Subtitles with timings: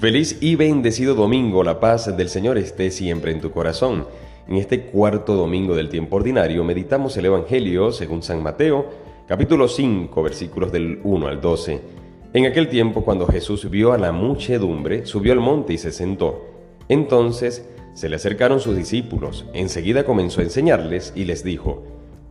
[0.00, 4.06] Feliz y bendecido domingo, la paz del Señor esté siempre en tu corazón.
[4.48, 8.86] En este cuarto domingo del tiempo ordinario meditamos el Evangelio según San Mateo,
[9.28, 11.82] capítulo 5, versículos del 1 al 12.
[12.32, 16.46] En aquel tiempo, cuando Jesús vio a la muchedumbre, subió al monte y se sentó.
[16.88, 21.84] Entonces se le acercaron sus discípulos, enseguida comenzó a enseñarles y les dijo,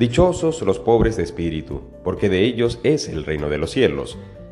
[0.00, 4.18] Dichosos los pobres de espíritu, porque de ellos es el reino de los cielos.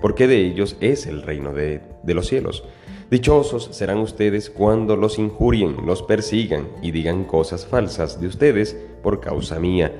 [0.00, 2.64] porque de ellos es el reino de, de los cielos.
[3.10, 9.20] Dichosos serán ustedes cuando los injurien, los persigan y digan cosas falsas de ustedes por
[9.20, 9.92] causa mía.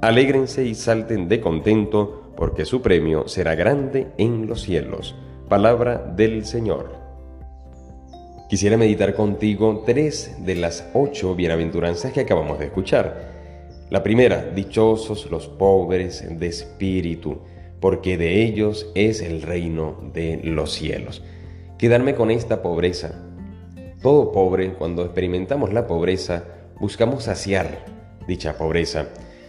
[0.00, 5.14] Alégrense y salten de contento, porque su premio será grande en los cielos.
[5.48, 7.04] Palabra del Señor.
[8.48, 13.32] Quisiera meditar contigo tres de las ocho bienaventuranzas que acabamos de escuchar.
[13.90, 17.40] La primera, dichosos los pobres de espíritu,
[17.84, 21.22] porque de ellos es el reino de los cielos
[21.76, 23.22] quedarme con esta pobreza.
[24.00, 26.44] Todo pobre, cuando experimentamos la pobreza,
[26.80, 27.84] buscamos saciar
[28.26, 29.08] dicha pobreza.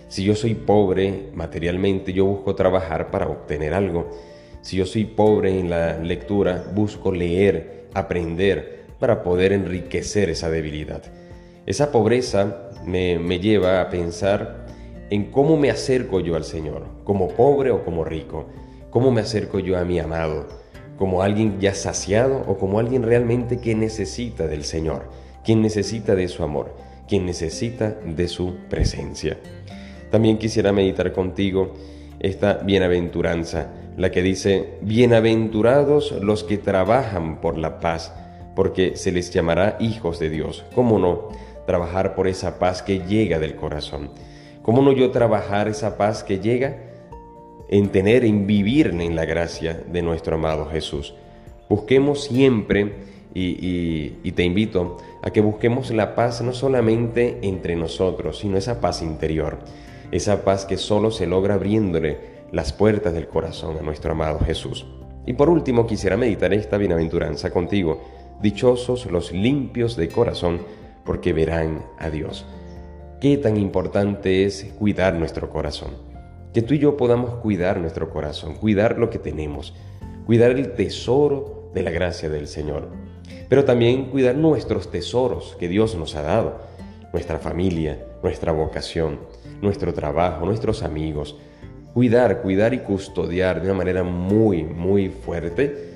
[0.10, 4.12] Si yo soy pobre materialmente, yo busco trabajar para obtener algo.
[4.60, 11.04] Si yo soy pobre en la lectura, busco leer, aprender, para poder enriquecer esa debilidad.
[11.66, 14.66] Esa pobreza me, me lleva a pensar
[15.10, 18.46] en cómo me acerco yo al Señor, como pobre o como rico.
[18.90, 20.46] ¿Cómo me acerco yo a mi amado?
[20.98, 25.10] como alguien ya saciado o como alguien realmente que necesita del Señor,
[25.44, 26.74] quien necesita de su amor,
[27.08, 29.38] quien necesita de su presencia.
[30.10, 31.74] También quisiera meditar contigo
[32.20, 38.14] esta bienaventuranza, la que dice, bienaventurados los que trabajan por la paz,
[38.56, 40.64] porque se les llamará hijos de Dios.
[40.74, 41.30] ¿Cómo no?
[41.66, 44.12] Trabajar por esa paz que llega del corazón.
[44.66, 46.86] ¿Cómo no yo trabajar esa paz que llega?
[47.68, 51.16] en tener, en vivir en la gracia de nuestro amado Jesús.
[51.70, 58.58] Busquemos siempre, y, te invito a que busquemos la paz no solamente entre nosotros, sino
[58.58, 59.58] esa paz interior,
[60.12, 64.86] esa paz que solo se logra abriéndole las puertas del corazón a nuestro amado Jesús.
[65.26, 68.02] Y por último quisiera meditar esta bienaventuranza contigo.
[68.42, 70.60] Dichosos los limpios de corazón,
[71.04, 72.46] porque verán a Dios.
[73.20, 76.16] Qué tan importante es cuidar nuestro corazón
[76.56, 79.74] que tú y yo podamos cuidar nuestro corazón, cuidar lo que tenemos,
[80.26, 82.88] cuidar el tesoro de la gracia del Señor,
[83.50, 86.62] pero también cuidar nuestros tesoros que Dios nos ha dado,
[87.12, 89.20] nuestra familia, nuestra vocación,
[89.62, 91.36] nuestro trabajo, nuestros amigos.
[91.94, 95.90] Cuidar, cuidar y custodiar de una manera muy, muy fuerte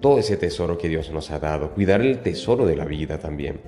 [0.00, 3.60] todo ese tesoro que Dios nos ha dado, cuidar el tesoro de la vida también.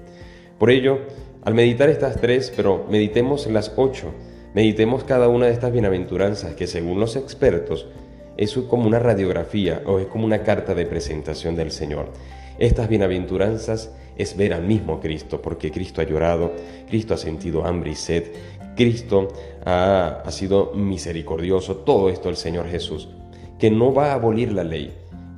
[0.58, 0.98] Por ello,
[1.42, 4.12] al meditar estas tres, pero meditemos las ocho,
[4.54, 7.86] Meditemos cada una de estas bienaventuranzas que según los expertos
[8.36, 12.08] es como una radiografía o es como una carta de presentación del Señor.
[12.58, 16.52] Estas bienaventuranzas es ver al mismo Cristo, porque Cristo ha llorado,
[16.86, 18.24] Cristo ha sentido hambre y sed,
[18.76, 19.28] Cristo
[19.64, 23.08] ha, ha sido misericordioso, todo esto el Señor Jesús,
[23.58, 24.92] que no va a abolir la ley.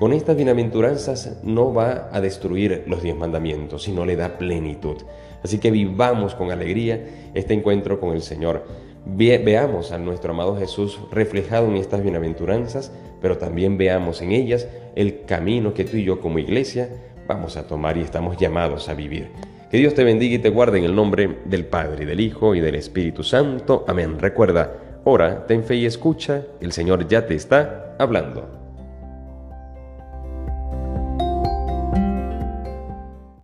[0.04, 4.98] Con estas bienaventuranzas no va a destruir los diez mandamientos, sino le da plenitud.
[5.42, 8.66] Así que vivamos con alegría este encuentro con el Señor
[9.06, 15.22] veamos a nuestro amado Jesús reflejado en estas bienaventuranzas, pero también veamos en ellas el
[15.24, 16.90] camino que tú y yo como iglesia
[17.26, 19.28] vamos a tomar y estamos llamados a vivir.
[19.70, 22.60] Que Dios te bendiga y te guarde en el nombre del Padre, del Hijo y
[22.60, 23.86] del Espíritu Santo.
[23.88, 24.18] Amén.
[24.18, 28.63] Recuerda, ora, ten fe y escucha, el Señor ya te está hablando.